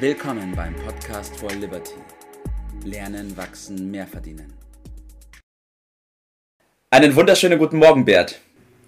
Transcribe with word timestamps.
Willkommen 0.00 0.54
beim 0.54 0.76
Podcast 0.76 1.36
for 1.40 1.50
Liberty. 1.50 1.96
Lernen, 2.84 3.36
wachsen, 3.36 3.90
mehr 3.90 4.06
verdienen. 4.06 4.52
Einen 6.88 7.16
wunderschönen 7.16 7.58
guten 7.58 7.78
Morgen, 7.78 8.04
Bert. 8.04 8.40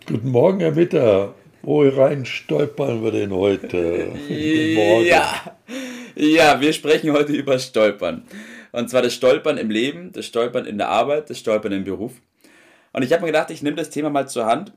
Guten 0.07 0.31
Morgen, 0.31 0.61
Herr 0.61 0.71
Mitter. 0.71 1.35
Wo 1.63 1.83
rein 1.83 2.25
stolpern 2.25 3.03
wir 3.03 3.11
denn 3.11 3.33
heute? 3.33 4.13
ja, 4.29 5.57
ja, 6.15 6.61
wir 6.61 6.73
sprechen 6.73 7.11
heute 7.11 7.33
über 7.33 7.59
Stolpern. 7.59 8.23
Und 8.71 8.89
zwar 8.89 9.03
das 9.03 9.13
Stolpern 9.13 9.59
im 9.59 9.69
Leben, 9.69 10.13
das 10.13 10.27
Stolpern 10.27 10.65
in 10.65 10.79
der 10.79 10.91
Arbeit, 10.91 11.29
das 11.29 11.41
Stolpern 11.41 11.73
im 11.73 11.83
Beruf. 11.83 12.13
Und 12.93 13.03
ich 13.03 13.13
habe 13.13 13.23
mir 13.23 13.33
gedacht, 13.33 13.51
ich 13.51 13.63
nehme 13.63 13.77
das 13.77 13.91
Thema 13.91 14.11
mal 14.11 14.29
zur 14.29 14.47
Hand, 14.47 14.75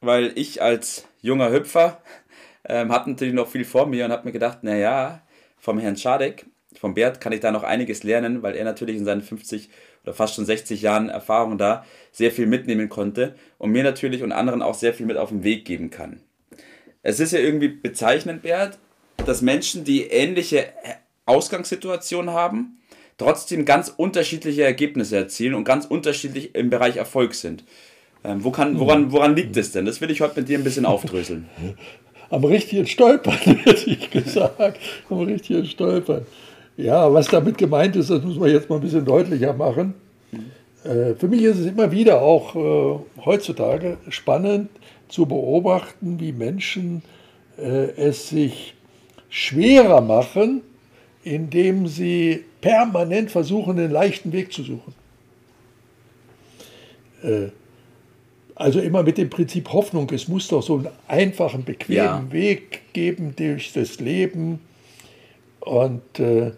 weil 0.00 0.32
ich 0.34 0.60
als 0.60 1.06
junger 1.22 1.52
Hüpfer 1.52 2.02
ähm, 2.68 2.90
habe 2.90 3.08
natürlich 3.08 3.34
noch 3.34 3.46
viel 3.46 3.64
vor 3.64 3.86
mir 3.86 4.04
und 4.04 4.10
habe 4.10 4.24
mir 4.24 4.32
gedacht, 4.32 4.64
naja, 4.64 5.22
vom 5.66 5.80
Herrn 5.80 5.96
Schadek, 5.96 6.46
vom 6.78 6.94
Bert, 6.94 7.20
kann 7.20 7.32
ich 7.32 7.40
da 7.40 7.50
noch 7.50 7.64
einiges 7.64 8.04
lernen, 8.04 8.44
weil 8.44 8.54
er 8.54 8.64
natürlich 8.64 8.94
in 8.94 9.04
seinen 9.04 9.20
50 9.20 9.68
oder 10.04 10.14
fast 10.14 10.36
schon 10.36 10.46
60 10.46 10.80
Jahren 10.80 11.08
Erfahrung 11.08 11.58
da 11.58 11.84
sehr 12.12 12.30
viel 12.30 12.46
mitnehmen 12.46 12.88
konnte 12.88 13.34
und 13.58 13.72
mir 13.72 13.82
natürlich 13.82 14.22
und 14.22 14.30
anderen 14.30 14.62
auch 14.62 14.74
sehr 14.74 14.94
viel 14.94 15.06
mit 15.06 15.16
auf 15.16 15.30
den 15.30 15.42
Weg 15.42 15.64
geben 15.64 15.90
kann. 15.90 16.20
Es 17.02 17.18
ist 17.18 17.32
ja 17.32 17.40
irgendwie 17.40 17.66
bezeichnend, 17.66 18.42
Bert, 18.42 18.78
dass 19.26 19.42
Menschen, 19.42 19.82
die 19.82 20.02
ähnliche 20.02 20.66
Ausgangssituationen 21.24 22.32
haben, 22.32 22.78
trotzdem 23.18 23.64
ganz 23.64 23.88
unterschiedliche 23.88 24.62
Ergebnisse 24.62 25.16
erzielen 25.16 25.54
und 25.54 25.64
ganz 25.64 25.84
unterschiedlich 25.84 26.54
im 26.54 26.70
Bereich 26.70 26.96
Erfolg 26.96 27.34
sind. 27.34 27.64
Ähm, 28.22 28.44
wo 28.44 28.52
kann, 28.52 28.78
woran, 28.78 29.10
woran 29.10 29.34
liegt 29.34 29.56
es 29.56 29.72
denn? 29.72 29.84
Das 29.84 30.00
will 30.00 30.12
ich 30.12 30.20
heute 30.20 30.38
mit 30.38 30.48
dir 30.48 30.58
ein 30.58 30.64
bisschen 30.64 30.86
aufdröseln. 30.86 31.48
Am 32.30 32.44
richtigen 32.44 32.86
Stolpern, 32.86 33.34
hätte 33.64 33.90
ich 33.90 34.10
gesagt. 34.10 34.80
Am 35.10 35.20
richtigen 35.20 35.64
Stolpern. 35.64 36.26
Ja, 36.76 37.12
was 37.12 37.28
damit 37.28 37.56
gemeint 37.56 37.96
ist, 37.96 38.10
das 38.10 38.22
muss 38.22 38.38
man 38.38 38.50
jetzt 38.50 38.68
mal 38.68 38.76
ein 38.76 38.82
bisschen 38.82 39.04
deutlicher 39.04 39.52
machen. 39.52 39.94
Äh, 40.84 41.14
für 41.14 41.28
mich 41.28 41.42
ist 41.42 41.58
es 41.58 41.66
immer 41.66 41.90
wieder 41.90 42.20
auch 42.20 42.54
äh, 42.54 42.98
heutzutage 43.24 43.96
spannend 44.08 44.68
zu 45.08 45.26
beobachten, 45.26 46.20
wie 46.20 46.32
Menschen 46.32 47.02
äh, 47.58 47.90
es 47.96 48.28
sich 48.28 48.74
schwerer 49.28 50.00
machen, 50.00 50.62
indem 51.24 51.86
sie 51.86 52.44
permanent 52.60 53.30
versuchen, 53.30 53.76
den 53.76 53.90
leichten 53.90 54.32
Weg 54.32 54.52
zu 54.52 54.62
suchen. 54.62 54.94
Also 58.56 58.80
immer 58.80 59.02
mit 59.02 59.18
dem 59.18 59.28
Prinzip 59.28 59.70
Hoffnung, 59.72 60.10
es 60.12 60.28
muss 60.28 60.48
doch 60.48 60.62
so 60.62 60.76
einen 60.76 60.88
einfachen, 61.08 61.64
bequemen 61.64 62.04
ja. 62.04 62.32
Weg 62.32 62.92
geben 62.94 63.34
durch 63.36 63.74
das 63.74 64.00
Leben. 64.00 64.60
Und 65.60 66.18
äh, 66.18 66.52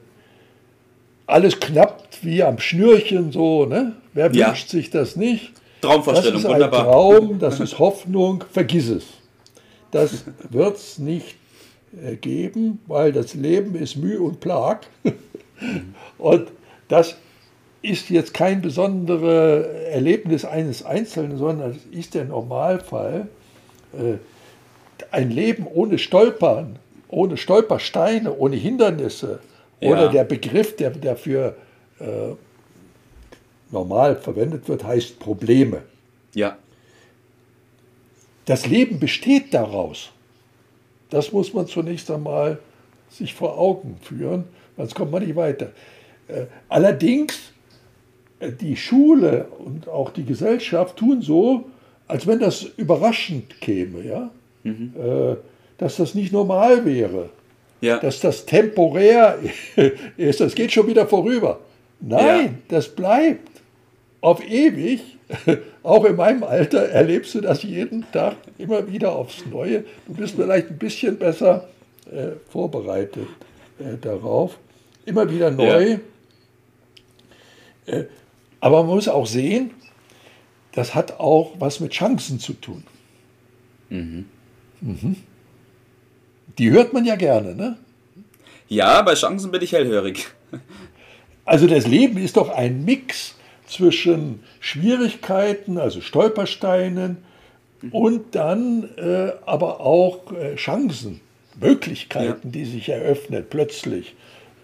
alles 1.26 1.58
knappt 1.58 2.24
wie 2.24 2.42
am 2.44 2.60
Schnürchen 2.60 3.32
so, 3.32 3.66
ne? 3.66 3.96
Wer 4.14 4.32
ja. 4.32 4.48
wünscht 4.48 4.68
sich 4.68 4.90
das 4.90 5.16
nicht? 5.16 5.52
Traumvorstellung, 5.80 6.34
das 6.34 6.42
ist 6.42 6.46
ein 6.46 6.54
wunderbar. 6.54 6.84
Traum, 6.84 7.38
das 7.40 7.58
ist 7.58 7.78
Hoffnung, 7.80 8.44
vergiss 8.52 8.88
es. 8.88 9.04
Das 9.90 10.24
wird 10.50 10.76
es 10.76 10.98
nicht 10.98 11.34
äh, 12.00 12.14
geben, 12.14 12.78
weil 12.86 13.10
das 13.10 13.34
Leben 13.34 13.74
ist 13.74 13.96
Mühe 13.96 14.20
und 14.20 14.38
Plag. 14.38 14.86
und 16.18 16.48
das 16.86 17.16
ist 17.82 18.10
jetzt 18.10 18.34
kein 18.34 18.60
besonderes 18.60 19.66
Erlebnis 19.86 20.44
eines 20.44 20.84
Einzelnen, 20.84 21.38
sondern 21.38 21.70
es 21.70 21.98
ist 21.98 22.14
der 22.14 22.24
Normalfall. 22.24 23.28
Äh, 23.92 24.14
ein 25.10 25.30
Leben 25.30 25.66
ohne 25.66 25.98
Stolpern, 25.98 26.78
ohne 27.08 27.36
Stolpersteine, 27.36 28.36
ohne 28.36 28.56
Hindernisse 28.56 29.40
ja. 29.80 29.90
oder 29.90 30.08
der 30.08 30.24
Begriff, 30.24 30.76
der 30.76 30.90
dafür 30.90 31.56
äh, 32.00 32.34
normal 33.70 34.16
verwendet 34.16 34.68
wird, 34.68 34.84
heißt 34.84 35.18
Probleme. 35.18 35.82
Ja. 36.34 36.56
Das 38.44 38.66
Leben 38.66 38.98
besteht 38.98 39.54
daraus. 39.54 40.10
Das 41.10 41.32
muss 41.32 41.54
man 41.54 41.66
zunächst 41.66 42.10
einmal 42.10 42.58
sich 43.10 43.34
vor 43.34 43.58
Augen 43.58 43.98
führen, 44.02 44.44
sonst 44.76 44.94
kommt 44.94 45.12
man 45.12 45.22
nicht 45.22 45.36
weiter. 45.36 45.72
Äh, 46.28 46.46
allerdings, 46.68 47.52
die 48.40 48.76
Schule 48.76 49.46
und 49.58 49.88
auch 49.88 50.10
die 50.10 50.24
Gesellschaft 50.24 50.96
tun 50.96 51.22
so, 51.22 51.64
als 52.06 52.26
wenn 52.26 52.38
das 52.38 52.62
überraschend 52.76 53.60
käme, 53.60 54.04
ja? 54.04 54.30
Mhm. 54.62 54.92
Äh, 54.98 55.36
dass 55.78 55.96
das 55.96 56.14
nicht 56.14 56.32
normal 56.32 56.84
wäre, 56.84 57.30
ja. 57.80 57.98
dass 57.98 58.20
das 58.20 58.46
temporär 58.46 59.38
ist, 60.16 60.40
das 60.40 60.54
geht 60.54 60.72
schon 60.72 60.86
wieder 60.86 61.06
vorüber. 61.06 61.60
Nein, 62.00 62.44
ja. 62.44 62.54
das 62.68 62.88
bleibt 62.88 63.48
auf 64.20 64.44
ewig 64.48 65.00
auch 65.82 66.04
in 66.04 66.16
meinem 66.16 66.42
Alter 66.42 66.88
erlebst 66.88 67.34
du 67.34 67.40
das 67.40 67.62
jeden 67.62 68.10
Tag 68.12 68.36
immer 68.56 68.90
wieder 68.90 69.14
aufs 69.14 69.44
Neue. 69.46 69.84
Du 70.06 70.14
bist 70.14 70.36
vielleicht 70.36 70.70
ein 70.70 70.78
bisschen 70.78 71.18
besser 71.18 71.68
äh, 72.10 72.30
vorbereitet 72.50 73.28
äh, 73.78 73.96
darauf. 74.00 74.58
Immer 75.04 75.30
wieder 75.30 75.50
neu. 75.50 75.98
Ja. 77.86 78.04
Aber 78.60 78.82
man 78.82 78.94
muss 78.94 79.08
auch 79.08 79.26
sehen, 79.26 79.72
das 80.72 80.94
hat 80.94 81.20
auch 81.20 81.54
was 81.58 81.80
mit 81.80 81.92
Chancen 81.92 82.40
zu 82.40 82.54
tun. 82.54 82.84
Mhm. 83.88 84.26
Mhm. 84.80 85.16
Die 86.58 86.70
hört 86.70 86.92
man 86.92 87.04
ja 87.04 87.16
gerne, 87.16 87.54
ne? 87.54 87.78
Ja, 88.68 89.00
bei 89.02 89.14
Chancen 89.14 89.50
bin 89.50 89.62
ich 89.62 89.72
hellhörig. 89.72 90.28
Also 91.44 91.66
das 91.66 91.86
Leben 91.86 92.18
ist 92.18 92.36
doch 92.36 92.50
ein 92.50 92.84
Mix 92.84 93.34
zwischen 93.66 94.40
Schwierigkeiten, 94.60 95.78
also 95.78 96.02
Stolpersteinen, 96.02 97.24
und 97.90 98.34
dann 98.34 98.90
äh, 98.98 99.32
aber 99.46 99.80
auch 99.80 100.30
äh, 100.32 100.56
Chancen, 100.56 101.22
Möglichkeiten, 101.58 102.48
ja. 102.48 102.52
die 102.52 102.64
sich 102.66 102.90
eröffnen 102.90 103.46
plötzlich. 103.48 104.14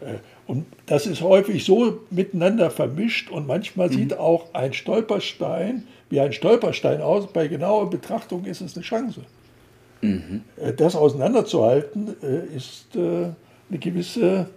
Äh, 0.02 0.16
und 0.46 0.66
das 0.86 1.06
ist 1.06 1.22
häufig 1.22 1.64
so 1.64 2.00
miteinander 2.10 2.70
vermischt 2.70 3.30
und 3.30 3.46
manchmal 3.46 3.88
mhm. 3.88 3.92
sieht 3.92 4.18
auch 4.18 4.52
ein 4.52 4.72
Stolperstein 4.72 5.84
wie 6.10 6.20
ein 6.20 6.32
Stolperstein 6.32 7.00
aus. 7.00 7.32
Bei 7.32 7.48
genauer 7.48 7.90
Betrachtung 7.90 8.44
ist 8.44 8.60
es 8.60 8.76
eine 8.76 8.84
Chance. 8.84 9.22
Mhm. 10.02 10.42
Äh, 10.56 10.72
das 10.74 10.94
auseinanderzuhalten 10.96 12.16
äh, 12.22 12.56
ist 12.56 12.94
äh, 12.94 13.30
eine 13.68 13.78
gewisse 13.78 14.48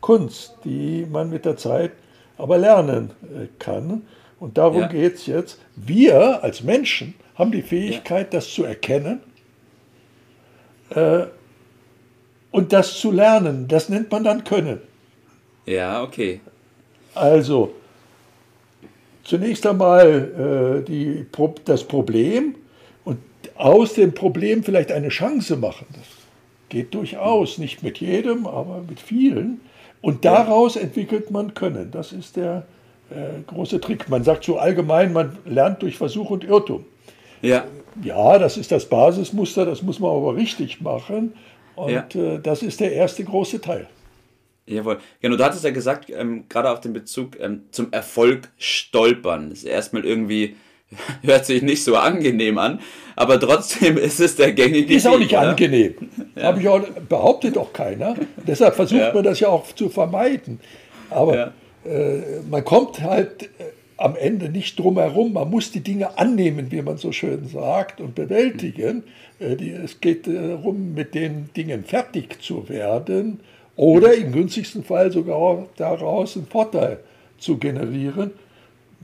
Kunst, 0.00 0.56
die 0.64 1.06
man 1.10 1.30
mit 1.30 1.44
der 1.44 1.56
Zeit 1.56 1.92
aber 2.36 2.58
lernen 2.58 3.10
kann. 3.60 4.02
Und 4.40 4.58
darum 4.58 4.80
ja. 4.80 4.88
geht 4.88 5.14
es 5.14 5.26
jetzt. 5.26 5.60
Wir 5.76 6.42
als 6.42 6.62
Menschen 6.62 7.14
haben 7.36 7.52
die 7.52 7.62
Fähigkeit, 7.62 8.32
ja. 8.32 8.38
das 8.40 8.52
zu 8.52 8.64
erkennen 8.64 9.20
äh, 10.90 11.26
und 12.50 12.72
das 12.72 12.98
zu 12.98 13.12
lernen. 13.12 13.68
Das 13.68 13.88
nennt 13.88 14.10
man 14.10 14.24
dann 14.24 14.44
Können. 14.44 14.80
Ja, 15.66 16.02
okay. 16.02 16.40
Also, 17.14 17.74
zunächst 19.22 19.66
einmal 19.66 20.82
äh, 20.82 20.84
die, 20.84 21.26
das 21.64 21.84
Problem 21.84 22.56
und 23.04 23.18
aus 23.56 23.94
dem 23.94 24.12
Problem 24.14 24.62
vielleicht 24.62 24.92
eine 24.92 25.08
Chance 25.08 25.56
machen. 25.56 25.86
Das 25.92 26.06
geht 26.68 26.92
durchaus, 26.94 27.58
nicht 27.58 27.82
mit 27.82 27.98
jedem, 27.98 28.46
aber 28.46 28.82
mit 28.86 29.00
vielen. 29.00 29.60
Und 30.00 30.24
daraus 30.24 30.76
entwickelt 30.76 31.30
man 31.30 31.54
Können. 31.54 31.90
Das 31.90 32.12
ist 32.12 32.36
der 32.36 32.66
äh, 33.10 33.42
große 33.46 33.80
Trick. 33.80 34.08
Man 34.08 34.22
sagt 34.24 34.44
so 34.44 34.58
allgemein, 34.58 35.12
man 35.12 35.38
lernt 35.46 35.82
durch 35.82 35.96
Versuch 35.96 36.30
und 36.30 36.44
Irrtum. 36.44 36.84
Ja. 37.40 37.64
Ja, 38.02 38.38
das 38.38 38.56
ist 38.56 38.72
das 38.72 38.86
Basismuster, 38.86 39.64
das 39.64 39.82
muss 39.82 40.00
man 40.00 40.10
aber 40.10 40.34
richtig 40.34 40.80
machen. 40.80 41.32
Und 41.76 41.90
ja. 41.90 42.06
äh, 42.14 42.40
das 42.40 42.62
ist 42.62 42.80
der 42.80 42.92
erste 42.92 43.22
große 43.24 43.60
Teil. 43.60 43.86
Jawohl. 44.66 44.98
Genau, 45.20 45.36
du 45.36 45.44
hattest 45.44 45.64
ja 45.64 45.70
gesagt, 45.70 46.10
ähm, 46.10 46.44
gerade 46.48 46.70
auf 46.70 46.80
den 46.80 46.92
Bezug 46.92 47.38
ähm, 47.38 47.64
zum 47.70 47.92
Erfolg 47.92 48.48
stolpern. 48.56 49.50
Das 49.50 49.58
ist 49.58 49.64
erstmal 49.64 50.04
irgendwie 50.04 50.56
hört 51.22 51.46
sich 51.46 51.62
nicht 51.62 51.84
so 51.84 51.96
angenehm 51.96 52.58
an, 52.58 52.80
aber 53.16 53.38
trotzdem 53.38 53.96
ist 53.98 54.20
es 54.20 54.36
der 54.36 54.52
gängige 54.52 54.94
Ist 54.94 55.06
auch 55.06 55.18
nicht 55.18 55.32
oder? 55.32 55.50
angenehm. 55.50 55.94
Ja. 56.36 56.56
Ich 56.56 56.68
auch, 56.68 56.82
behauptet 57.08 57.56
auch 57.56 57.72
keiner. 57.72 58.16
Deshalb 58.44 58.74
versucht 58.74 59.00
ja. 59.00 59.14
man 59.14 59.22
das 59.22 59.38
ja 59.38 59.48
auch 59.48 59.72
zu 59.72 59.88
vermeiden. 59.88 60.58
Aber 61.08 61.36
ja. 61.36 61.52
äh, 61.88 62.40
man 62.50 62.64
kommt 62.64 63.00
halt 63.00 63.44
äh, 63.44 63.66
am 63.96 64.16
Ende 64.16 64.48
nicht 64.48 64.76
drum 64.76 64.98
herum. 64.98 65.32
Man 65.32 65.48
muss 65.48 65.70
die 65.70 65.78
Dinge 65.78 66.18
annehmen, 66.18 66.72
wie 66.72 66.82
man 66.82 66.96
so 66.96 67.12
schön 67.12 67.46
sagt, 67.46 68.00
und 68.00 68.16
bewältigen. 68.16 69.04
Äh, 69.38 69.54
die, 69.54 69.70
es 69.70 70.00
geht 70.00 70.26
darum, 70.26 70.92
mit 70.94 71.14
den 71.14 71.50
Dingen 71.56 71.84
fertig 71.84 72.42
zu 72.42 72.68
werden 72.68 73.38
oder 73.76 74.14
im 74.14 74.32
günstigsten 74.32 74.84
Fall 74.84 75.10
sogar 75.12 75.66
daraus 75.76 76.36
einen 76.36 76.46
Vorteil 76.46 77.00
zu 77.38 77.58
generieren. 77.58 78.32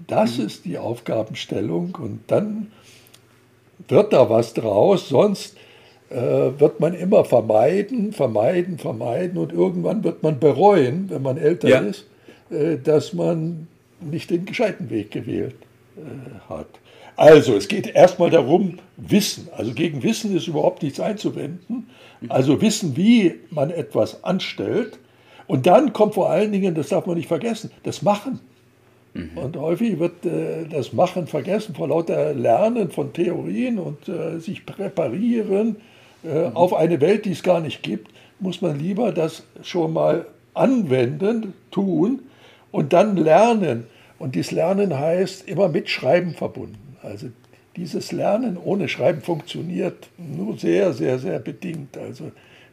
Das 0.06 0.38
mhm. 0.38 0.46
ist 0.46 0.64
die 0.64 0.78
Aufgabenstellung 0.78 1.96
und 2.00 2.20
dann 2.28 2.70
wird 3.88 4.12
da 4.12 4.30
was 4.30 4.54
draus. 4.54 5.08
Sonst 5.08 5.56
äh, 6.10 6.16
wird 6.16 6.80
man 6.80 6.94
immer 6.94 7.24
vermeiden, 7.24 8.12
vermeiden, 8.12 8.78
vermeiden 8.78 9.38
und 9.38 9.52
irgendwann 9.52 10.04
wird 10.04 10.22
man 10.22 10.38
bereuen, 10.38 11.06
wenn 11.08 11.22
man 11.22 11.36
älter 11.36 11.68
ja. 11.68 11.80
ist, 11.80 12.06
äh, 12.50 12.76
dass 12.76 13.12
man 13.12 13.66
nicht 14.00 14.30
den 14.30 14.46
gescheiten 14.46 14.88
Weg 14.90 15.10
gewählt 15.10 15.54
äh, 15.54 15.69
hat. 16.48 16.66
Also, 17.16 17.54
es 17.54 17.68
geht 17.68 17.86
erstmal 17.94 18.30
darum, 18.30 18.78
Wissen. 18.96 19.48
Also 19.56 19.74
gegen 19.74 20.02
Wissen 20.02 20.34
ist 20.34 20.46
überhaupt 20.46 20.82
nichts 20.82 21.00
einzuwenden. 21.00 21.88
Also 22.28 22.60
Wissen, 22.60 22.96
wie 22.96 23.34
man 23.50 23.70
etwas 23.70 24.24
anstellt. 24.24 24.98
Und 25.46 25.66
dann 25.66 25.92
kommt 25.92 26.14
vor 26.14 26.30
allen 26.30 26.52
Dingen, 26.52 26.74
das 26.74 26.88
darf 26.88 27.06
man 27.06 27.16
nicht 27.16 27.28
vergessen, 27.28 27.70
das 27.82 28.02
Machen. 28.02 28.40
Mhm. 29.14 29.30
Und 29.36 29.56
häufig 29.56 29.98
wird 29.98 30.24
äh, 30.24 30.66
das 30.70 30.92
Machen 30.92 31.26
vergessen 31.26 31.74
vor 31.74 31.88
lauter 31.88 32.32
Lernen 32.34 32.90
von 32.90 33.12
Theorien 33.12 33.78
und 33.78 34.08
äh, 34.08 34.38
sich 34.38 34.64
präparieren 34.64 35.76
äh, 36.24 36.48
mhm. 36.48 36.56
auf 36.56 36.74
eine 36.74 37.00
Welt, 37.00 37.24
die 37.24 37.32
es 37.32 37.42
gar 37.42 37.60
nicht 37.60 37.82
gibt, 37.82 38.12
muss 38.38 38.62
man 38.62 38.78
lieber 38.78 39.12
das 39.12 39.42
schon 39.62 39.92
mal 39.92 40.26
anwenden, 40.54 41.54
tun 41.70 42.20
und 42.70 42.92
dann 42.92 43.16
lernen. 43.16 43.86
Und 44.20 44.34
dieses 44.34 44.52
Lernen 44.52 44.96
heißt 44.96 45.48
immer 45.48 45.68
mit 45.68 45.88
Schreiben 45.88 46.34
verbunden. 46.34 46.96
Also 47.02 47.28
dieses 47.74 48.12
Lernen 48.12 48.58
ohne 48.62 48.86
Schreiben 48.86 49.22
funktioniert 49.22 50.08
nur 50.18 50.58
sehr, 50.58 50.92
sehr, 50.92 51.18
sehr 51.18 51.38
bedingt. 51.38 51.96
Also 51.96 52.30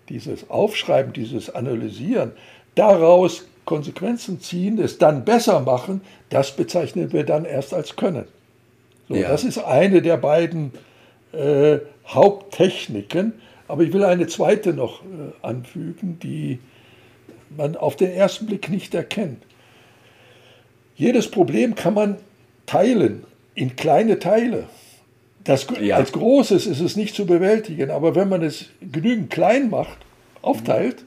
dieses 0.09 0.49
Aufschreiben, 0.49 1.13
dieses 1.13 1.49
Analysieren, 1.49 2.33
daraus 2.75 3.47
Konsequenzen 3.63 4.41
ziehen, 4.41 4.77
es 4.77 4.97
dann 4.97 5.23
besser 5.23 5.61
machen, 5.61 6.01
das 6.29 6.53
bezeichnen 6.53 7.13
wir 7.13 7.23
dann 7.23 7.45
erst 7.45 7.73
als 7.73 7.95
Können. 7.95 8.25
So, 9.07 9.15
ja. 9.15 9.29
Das 9.29 9.45
ist 9.45 9.57
eine 9.57 10.01
der 10.01 10.17
beiden 10.17 10.73
äh, 11.31 11.77
Haupttechniken. 12.07 13.31
Aber 13.69 13.83
ich 13.83 13.93
will 13.93 14.03
eine 14.03 14.27
zweite 14.27 14.73
noch 14.73 15.01
äh, 15.01 15.45
anfügen, 15.45 16.19
die 16.21 16.59
man 17.55 17.77
auf 17.77 17.95
den 17.95 18.11
ersten 18.11 18.47
Blick 18.47 18.69
nicht 18.69 18.93
erkennt. 18.93 19.46
Jedes 20.97 21.29
Problem 21.29 21.75
kann 21.75 21.93
man 21.93 22.17
teilen 22.65 23.23
in 23.53 23.75
kleine 23.75 24.19
Teile. 24.19 24.65
Das, 25.43 25.67
ja. 25.79 25.95
Als 25.95 26.11
großes 26.11 26.65
ist 26.65 26.81
es 26.81 26.95
nicht 26.97 27.15
zu 27.15 27.25
bewältigen, 27.25 27.91
aber 27.91 28.15
wenn 28.15 28.27
man 28.27 28.41
es 28.41 28.65
genügend 28.81 29.29
klein 29.29 29.69
macht, 29.69 29.99
aufteilt, 30.41 31.05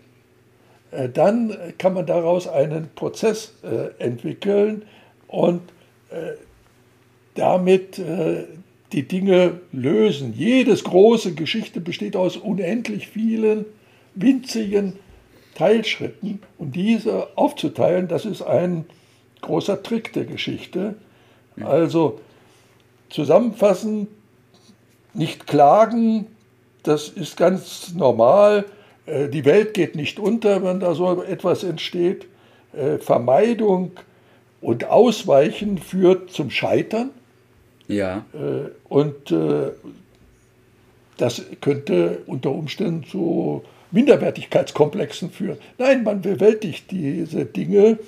mhm. 0.92 0.98
äh, 0.98 1.08
dann 1.08 1.56
kann 1.76 1.92
man 1.92 2.06
daraus 2.06 2.46
einen 2.46 2.88
Prozess 2.94 3.54
äh, 3.62 4.02
entwickeln 4.02 4.82
und 5.26 5.60
äh, 6.10 6.34
damit 7.34 7.98
äh, 7.98 8.44
die 8.92 9.06
Dinge 9.06 9.60
lösen. 9.72 10.34
Jedes 10.36 10.84
große 10.84 11.34
Geschichte 11.34 11.80
besteht 11.80 12.16
aus 12.16 12.36
unendlich 12.36 13.08
vielen 13.08 13.66
winzigen 14.14 14.94
Teilschritten 15.54 16.40
und 16.58 16.76
diese 16.76 17.36
aufzuteilen, 17.36 18.08
das 18.08 18.24
ist 18.24 18.42
ein 18.42 18.86
großer 19.40 19.82
Trick 19.82 20.12
der 20.12 20.24
Geschichte. 20.24 20.94
Also 21.62 22.20
zusammenfassend, 23.10 24.08
nicht 25.12 25.46
klagen, 25.46 26.26
das 26.82 27.08
ist 27.08 27.36
ganz 27.36 27.92
normal. 27.94 28.64
Äh, 29.06 29.28
die 29.28 29.44
Welt 29.44 29.74
geht 29.74 29.96
nicht 29.96 30.18
unter, 30.18 30.62
wenn 30.62 30.80
da 30.80 30.94
so 30.94 31.22
etwas 31.22 31.64
entsteht. 31.64 32.26
Äh, 32.72 32.98
Vermeidung 32.98 33.92
und 34.60 34.84
Ausweichen 34.84 35.78
führt 35.78 36.30
zum 36.30 36.50
Scheitern. 36.50 37.10
Ja. 37.88 38.24
Äh, 38.32 38.70
und 38.88 39.34
das 41.16 41.42
könnte 41.60 42.22
unter 42.26 42.50
Umständen 42.50 43.04
zu 43.04 43.62
Minderwertigkeitskomplexen 43.90 45.30
führen. 45.30 45.58
Nein, 45.76 46.02
man 46.02 46.22
bewältigt 46.22 46.90
diese 46.90 47.44
Dinge 47.44 47.98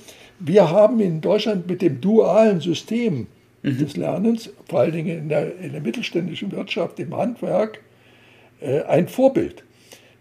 wir 0.44 0.70
haben 0.70 1.00
in 1.00 1.20
Deutschland 1.20 1.68
mit 1.68 1.82
dem 1.82 2.00
dualen 2.00 2.60
System 2.60 3.26
mhm. 3.62 3.78
des 3.78 3.96
Lernens, 3.96 4.50
vor 4.68 4.80
allen 4.80 4.92
Dingen 4.92 5.18
in 5.18 5.28
der, 5.28 5.58
in 5.58 5.72
der 5.72 5.80
mittelständischen 5.80 6.52
Wirtschaft, 6.52 6.98
im 6.98 7.16
Handwerk, 7.16 7.80
äh, 8.60 8.82
ein 8.82 9.08
Vorbild. 9.08 9.64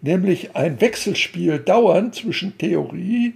Nämlich 0.01 0.56
ein 0.56 0.81
Wechselspiel 0.81 1.59
dauernd 1.59 2.15
zwischen 2.15 2.57
Theorie, 2.57 3.33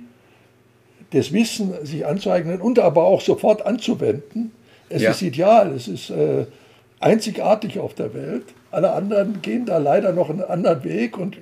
des 1.14 1.32
Wissens 1.32 1.90
sich 1.90 2.06
anzueignen 2.06 2.60
und 2.60 2.80
aber 2.80 3.04
auch 3.06 3.22
sofort 3.22 3.66
anzuwenden. 3.66 4.52
Es 4.90 5.02
ja. 5.02 5.12
ist 5.12 5.22
ideal, 5.22 5.72
es 5.72 5.88
ist 5.88 6.10
äh, 6.10 6.46
einzigartig 7.00 7.80
auf 7.80 7.94
der 7.94 8.14
Welt. 8.14 8.44
Alle 8.72 8.92
anderen 8.92 9.42
gehen 9.42 9.66
da 9.66 9.78
leider 9.78 10.12
noch 10.12 10.30
einen 10.30 10.42
anderen 10.42 10.84
Weg 10.84 11.18
und 11.18 11.38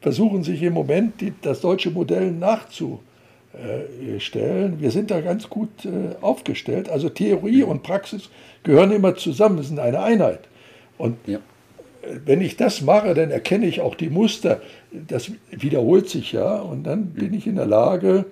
versuchen 0.00 0.44
sich 0.44 0.62
im 0.62 0.74
Moment 0.74 1.20
die, 1.20 1.32
das 1.42 1.60
deutsche 1.60 1.90
Modell 1.90 2.28
äh, 2.28 3.00
stellen. 4.18 4.80
Wir 4.80 4.90
sind 4.90 5.10
da 5.10 5.20
ganz 5.20 5.48
gut 5.48 5.84
äh, 5.84 6.14
aufgestellt. 6.20 6.88
Also 6.88 7.08
Theorie 7.08 7.62
und 7.62 7.82
Praxis 7.82 8.30
gehören 8.62 8.92
immer 8.92 9.16
zusammen, 9.16 9.62
sind 9.62 9.78
eine 9.78 10.00
Einheit. 10.00 10.40
Und 10.96 11.16
ja. 11.26 11.38
Äh, 12.02 12.20
wenn 12.24 12.40
ich 12.40 12.56
das 12.56 12.82
mache, 12.82 13.14
dann 13.14 13.30
erkenne 13.30 13.66
ich 13.66 13.80
auch 13.80 13.94
die 13.94 14.10
Muster. 14.10 14.60
Das 14.92 15.30
wiederholt 15.50 16.08
sich 16.08 16.32
ja 16.32 16.56
und 16.56 16.84
dann 16.84 17.06
bin 17.06 17.34
ich 17.34 17.46
in 17.46 17.56
der 17.56 17.66
Lage, 17.66 18.26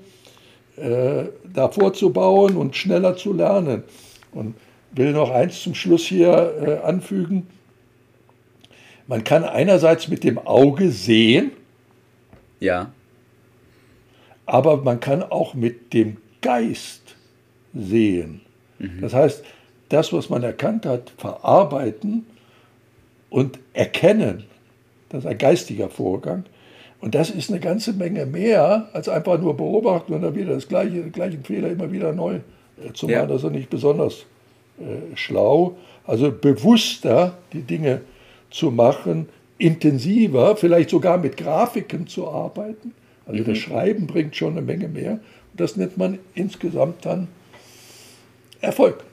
äh, 0.77 1.25
da 1.53 1.69
vorzubauen 1.69 2.57
und 2.57 2.77
schneller 2.77 3.17
zu 3.17 3.33
lernen. 3.33 3.85
Und 4.33 4.55
will 4.93 5.13
noch 5.13 5.31
eins 5.31 5.63
zum 5.63 5.75
Schluss 5.75 6.05
hier 6.05 6.55
äh, 6.83 6.87
anfügen. 6.87 7.47
Man 9.07 9.25
kann 9.25 9.45
einerseits 9.45 10.09
mit 10.09 10.25
dem 10.25 10.39
Auge 10.39 10.91
sehen. 10.91 11.53
Ja 12.61 12.93
aber 14.47 14.79
man 14.79 15.01
kann 15.01 15.23
auch 15.23 15.55
mit 15.55 15.93
dem 15.93 16.17
Geist 16.41 17.17
sehen. 17.75 18.41
Mhm. 18.79 19.01
Das 19.01 19.13
heißt, 19.13 19.45
das, 19.89 20.13
was 20.13 20.31
man 20.31 20.43
erkannt 20.43 20.87
hat, 20.87 21.13
verarbeiten 21.19 22.27
und 23.29 23.59
erkennen. 23.73 24.45
Das 25.09 25.25
ist 25.25 25.27
ein 25.27 25.39
geistiger 25.39 25.89
Vorgang. 25.89 26.45
Und 27.01 27.15
das 27.15 27.31
ist 27.31 27.51
eine 27.51 27.61
ganze 27.61 27.93
Menge 27.93 28.27
mehr, 28.27 28.89
als 28.93 29.09
einfach 29.09 29.39
nur 29.41 29.57
beobachten 29.57 30.15
und 30.15 30.23
dann 30.23 30.35
wieder 30.35 30.55
das 30.55 30.67
gleiche, 30.67 31.03
den 31.03 31.13
gleichen 31.13 31.45
Fehler 31.45 31.71
immer 31.71 31.93
wieder 31.93 32.13
neu 32.13 32.37
äh, 32.83 32.93
zu 32.95 33.07
machen. 33.07 33.15
Ja. 33.15 33.27
Das 33.27 33.45
ist 33.45 33.51
nicht 33.51 33.71
besonders 33.71 34.25
äh, 34.79 35.15
schlau. 35.17 35.77
Also 36.05 36.33
bewusster 36.33 37.37
die 37.53 37.63
Dinge 37.63 38.01
zu 38.51 38.71
machen, 38.71 39.29
intensiver, 39.59 40.57
vielleicht 40.57 40.91
sogar 40.91 41.19
mit 41.19 41.37
Grafiken 41.37 42.07
zu 42.07 42.29
arbeiten 42.29 42.93
also 43.27 43.43
mhm. 43.43 43.47
das 43.47 43.59
Schreiben 43.59 44.07
bringt 44.07 44.37
schon 44.37 44.53
eine 44.53 44.63
Menge 44.63 44.89
mehr. 44.89 45.13
Und 45.13 45.21
das 45.61 45.77
nennt 45.77 45.97
man 45.97 46.19
insgesamt 46.35 47.05
dann 47.05 47.29
Erfolg. 48.61 49.05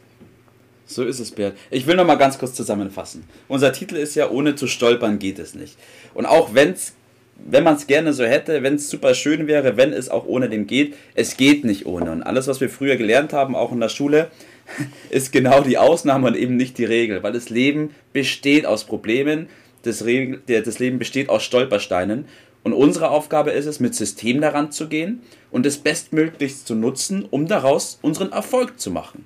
So 0.86 1.04
ist 1.04 1.20
es, 1.20 1.32
Bert. 1.32 1.58
Ich 1.72 1.88
will 1.88 1.96
noch 1.96 2.06
mal 2.06 2.16
ganz 2.16 2.38
kurz 2.38 2.54
zusammenfassen. 2.54 3.24
Unser 3.48 3.72
Titel 3.74 3.96
ist 3.96 4.16
ja, 4.16 4.30
ohne 4.30 4.56
zu 4.56 4.68
stolpern 4.68 5.18
geht 5.18 5.40
es 5.40 5.56
nicht. 5.56 5.78
Und 6.14 6.26
auch 6.26 6.54
wenn's, 6.54 6.94
wenn 7.38 7.64
man 7.64 7.76
es 7.76 7.88
gerne 7.88 8.14
so 8.14 8.26
hätte, 8.26 8.64
wenn 8.64 8.76
es 8.76 8.90
super 8.90 9.16
schön 9.16 9.48
wäre, 9.48 9.76
wenn 9.78 9.92
es 9.92 10.10
auch 10.10 10.26
ohne 10.26 10.50
dem 10.50 10.68
geht, 10.68 10.96
es 11.16 11.38
geht 11.38 11.64
nicht 11.64 11.86
ohne. 11.86 12.12
Und 12.12 12.24
alles, 12.24 12.48
was 12.48 12.62
wir 12.62 12.70
früher 12.70 12.96
gelernt 12.96 13.34
haben, 13.34 13.56
auch 13.56 13.72
in 13.72 13.80
der 13.80 13.90
Schule, 13.90 14.30
ist 15.10 15.32
genau 15.32 15.62
die 15.62 15.78
Ausnahme 15.78 16.28
und 16.28 16.36
eben 16.36 16.58
nicht 16.58 16.78
die 16.78 16.86
Regel. 16.86 17.24
Weil 17.24 17.34
das 17.34 17.50
Leben 17.50 17.96
besteht 18.12 18.66
aus 18.66 18.84
Problemen, 18.84 19.48
das, 19.84 20.06
Re 20.06 20.40
das 20.48 20.80
Leben 20.80 21.00
besteht 21.00 21.30
aus 21.30 21.44
Stolpersteinen. 21.44 22.26
Und 22.64 22.74
unsere 22.74 23.10
Aufgabe 23.10 23.52
ist 23.52 23.66
es, 23.66 23.80
mit 23.80 23.94
System 23.94 24.40
daran 24.40 24.72
zu 24.72 24.88
gehen 24.88 25.22
und 25.52 25.66
es 25.66 25.78
bestmöglichst 25.78 26.66
zu 26.66 26.76
nutzen, 26.76 27.26
um 27.30 27.48
daraus 27.48 28.00
unseren 28.02 28.32
Erfolg 28.32 28.80
zu 28.80 28.90
machen. 28.90 29.26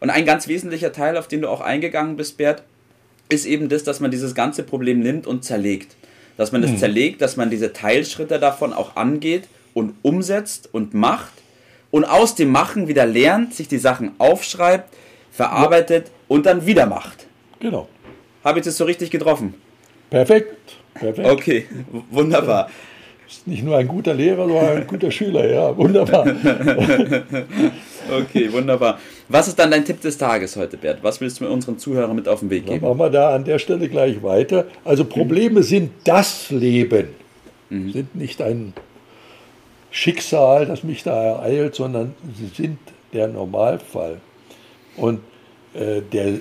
Und 0.00 0.10
ein 0.10 0.26
ganz 0.26 0.48
wesentlicher 0.48 0.92
Teil, 0.92 1.16
auf 1.16 1.28
den 1.28 1.42
du 1.42 1.48
auch 1.48 1.60
eingegangen 1.60 2.16
bist, 2.16 2.36
Bert, 2.36 2.62
ist 3.28 3.46
eben 3.46 3.68
das, 3.68 3.84
dass 3.84 4.00
man 4.00 4.10
dieses 4.10 4.34
ganze 4.34 4.62
Problem 4.62 5.00
nimmt 5.00 5.26
und 5.26 5.44
zerlegt. 5.44 5.96
Dass 6.36 6.52
man 6.52 6.62
es 6.62 6.72
mhm. 6.72 6.78
zerlegt, 6.78 7.22
dass 7.22 7.36
man 7.36 7.50
diese 7.50 7.72
Teilschritte 7.72 8.38
davon 8.38 8.72
auch 8.72 8.96
angeht 8.96 9.44
und 9.74 9.94
umsetzt 10.02 10.68
und 10.72 10.92
macht 10.92 11.32
und 11.90 12.04
aus 12.04 12.34
dem 12.34 12.50
Machen 12.50 12.88
wieder 12.88 13.06
lernt, 13.06 13.54
sich 13.54 13.68
die 13.68 13.78
Sachen 13.78 14.12
aufschreibt, 14.18 14.92
verarbeitet 15.30 16.10
und 16.28 16.46
dann 16.46 16.66
wieder 16.66 16.86
macht. 16.86 17.26
Genau. 17.60 17.88
Habe 18.44 18.58
ich 18.58 18.64
das 18.64 18.76
so 18.76 18.84
richtig 18.84 19.10
getroffen? 19.10 19.54
Perfekt. 20.10 20.76
Perfekt. 20.98 21.28
Okay, 21.28 21.66
wunderbar. 22.10 22.68
Ist 23.28 23.46
nicht 23.46 23.64
nur 23.64 23.76
ein 23.76 23.88
guter 23.88 24.14
Lehrer, 24.14 24.46
sondern 24.46 24.76
ein 24.76 24.86
guter 24.86 25.10
Schüler, 25.10 25.50
ja, 25.50 25.76
wunderbar. 25.76 26.26
okay, 28.20 28.52
wunderbar. 28.52 29.00
Was 29.28 29.48
ist 29.48 29.58
dann 29.58 29.72
dein 29.72 29.84
Tipp 29.84 30.00
des 30.00 30.16
Tages 30.16 30.54
heute, 30.54 30.76
Bert? 30.76 30.98
Was 31.02 31.20
willst 31.20 31.40
du 31.40 31.44
mit 31.44 31.52
unseren 31.52 31.76
Zuhörern 31.76 32.14
mit 32.14 32.28
auf 32.28 32.38
den 32.40 32.50
Weg 32.50 32.66
geben? 32.66 32.80
Dann 32.82 32.90
machen 32.90 32.98
wir 33.00 33.10
da 33.10 33.34
an 33.34 33.44
der 33.44 33.58
Stelle 33.58 33.88
gleich 33.88 34.22
weiter. 34.22 34.66
Also 34.84 35.04
Probleme 35.04 35.60
mhm. 35.60 35.64
sind 35.64 35.90
das 36.04 36.50
Leben, 36.50 37.08
mhm. 37.68 37.90
sind 37.90 38.14
nicht 38.14 38.40
ein 38.40 38.74
Schicksal, 39.90 40.66
das 40.66 40.84
mich 40.84 41.02
da 41.02 41.20
ereilt, 41.20 41.74
sondern 41.74 42.14
sie 42.38 42.46
sind 42.46 42.78
der 43.12 43.26
Normalfall. 43.26 44.18
Und 44.96 45.20
der, 46.10 46.40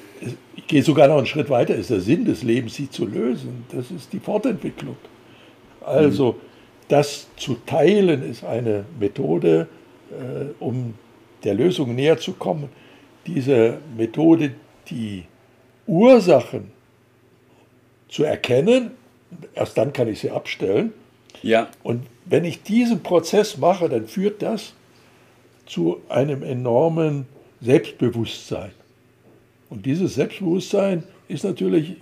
ich 0.55 0.67
gehe 0.67 0.83
sogar 0.83 1.07
noch 1.07 1.17
einen 1.17 1.25
Schritt 1.25 1.49
weiter, 1.49 1.75
ist 1.75 1.89
der 1.89 1.99
Sinn 1.99 2.25
des 2.25 2.43
Lebens, 2.43 2.75
sie 2.75 2.89
zu 2.89 3.05
lösen. 3.05 3.65
Das 3.71 3.91
ist 3.91 4.13
die 4.13 4.19
Fortentwicklung. 4.19 4.95
Also 5.81 6.33
mhm. 6.33 6.35
das 6.87 7.27
zu 7.35 7.55
teilen 7.65 8.23
ist 8.23 8.43
eine 8.43 8.85
Methode, 8.99 9.67
äh, 10.11 10.45
um 10.59 10.93
der 11.43 11.53
Lösung 11.53 11.95
näher 11.95 12.17
zu 12.17 12.33
kommen. 12.33 12.69
Diese 13.27 13.79
Methode, 13.95 14.51
die 14.89 15.23
Ursachen 15.87 16.71
zu 18.07 18.23
erkennen, 18.23 18.91
erst 19.53 19.77
dann 19.77 19.93
kann 19.93 20.07
ich 20.07 20.19
sie 20.19 20.31
abstellen. 20.31 20.93
Ja. 21.41 21.67
Und 21.83 22.05
wenn 22.25 22.45
ich 22.45 22.63
diesen 22.63 23.03
Prozess 23.03 23.57
mache, 23.57 23.89
dann 23.89 24.07
führt 24.07 24.41
das 24.41 24.73
zu 25.65 26.01
einem 26.09 26.43
enormen 26.43 27.25
Selbstbewusstsein. 27.61 28.71
Und 29.69 29.85
dieses 29.85 30.15
Selbstbewusstsein 30.15 31.03
ist 31.27 31.43
natürlich 31.43 31.95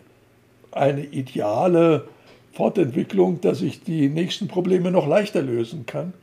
eine 0.72 1.06
ideale 1.06 2.08
Fortentwicklung, 2.54 3.42
dass 3.42 3.62
ich 3.62 3.84
die 3.84 4.10
nächsten 4.10 4.48
Probleme 4.48 4.92
noch 4.92 5.08
leichter 5.08 5.42
lösen 5.42 5.86
kann. 5.86 6.14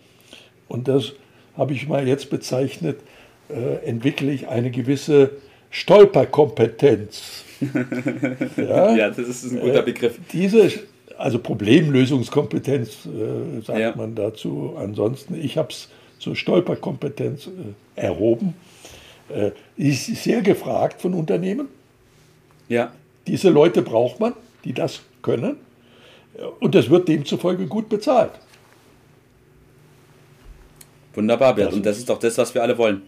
Und 0.68 0.86
das 0.88 1.12
habe 1.56 1.72
ich 1.72 1.88
mal 1.88 2.06
jetzt 2.06 2.30
bezeichnet, 2.30 3.00
äh, 3.48 3.84
entwickle 3.84 4.32
ich 4.32 4.48
eine 4.48 4.70
gewisse 4.70 5.30
Stolperkompetenz. 5.70 7.44
ja, 8.56 8.94
ja, 8.94 9.08
das 9.10 9.18
ist 9.18 9.52
ein 9.52 9.60
guter 9.60 9.80
äh, 9.80 9.82
Begriff. 9.82 10.18
Äh, 10.18 10.20
diese, 10.32 10.70
also 11.18 11.38
Problemlösungskompetenz 11.38 13.06
äh, 13.06 13.60
sagt 13.62 13.78
ja. 13.78 13.94
man 13.96 14.14
dazu. 14.14 14.74
Ansonsten, 14.78 15.34
ich 15.34 15.58
habe 15.58 15.68
es 15.70 15.88
zur 16.18 16.36
Stolperkompetenz 16.36 17.48
äh, 17.48 18.00
erhoben. 18.00 18.54
Äh, 19.34 19.52
ist 19.76 20.06
sehr 20.06 20.42
gefragt 20.42 21.00
von 21.00 21.14
Unternehmen. 21.14 21.68
Ja. 22.68 22.92
Diese 23.26 23.50
Leute 23.50 23.82
braucht 23.82 24.20
man, 24.20 24.34
die 24.64 24.72
das 24.72 25.00
können. 25.22 25.56
Und 26.60 26.74
das 26.74 26.88
wird 26.90 27.08
demzufolge 27.08 27.66
gut 27.66 27.88
bezahlt. 27.88 28.32
Wunderbar, 31.14 31.54
Bert. 31.54 31.72
Und 31.72 31.84
das 31.84 31.98
ist 31.98 32.08
doch 32.08 32.18
das, 32.18 32.38
was 32.38 32.54
wir 32.54 32.62
alle 32.62 32.78
wollen. 32.78 33.02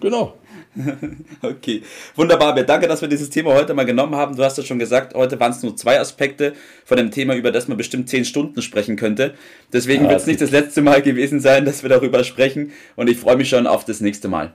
Genau. 0.00 0.36
okay, 1.42 1.82
wunderbar, 2.14 2.54
Bert. 2.54 2.68
Danke, 2.68 2.86
dass 2.86 3.00
wir 3.00 3.08
dieses 3.08 3.30
Thema 3.30 3.54
heute 3.54 3.74
mal 3.74 3.84
genommen 3.84 4.14
haben. 4.14 4.36
Du 4.36 4.44
hast 4.44 4.58
ja 4.58 4.64
schon 4.64 4.78
gesagt, 4.78 5.14
heute 5.14 5.40
waren 5.40 5.50
es 5.52 5.62
nur 5.62 5.74
zwei 5.74 5.98
Aspekte 5.98 6.52
von 6.84 6.98
dem 6.98 7.10
Thema, 7.10 7.34
über 7.34 7.50
das 7.50 7.66
man 7.66 7.76
bestimmt 7.76 8.08
zehn 8.08 8.24
Stunden 8.24 8.62
sprechen 8.62 8.96
könnte. 8.96 9.34
Deswegen 9.72 10.04
ja, 10.04 10.10
wird 10.10 10.20
es 10.20 10.26
nicht 10.26 10.40
das 10.40 10.50
letzte 10.50 10.82
Mal 10.82 11.02
gewesen 11.02 11.40
sein, 11.40 11.64
dass 11.64 11.82
wir 11.82 11.88
darüber 11.88 12.24
sprechen. 12.24 12.72
Und 12.94 13.08
ich 13.08 13.16
freue 13.16 13.36
mich 13.36 13.48
schon 13.48 13.66
auf 13.66 13.84
das 13.84 14.00
nächste 14.00 14.28
Mal. 14.28 14.54